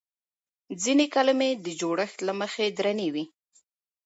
[0.83, 3.25] ځينې کلمې د جوړښت له مخې درنې وي.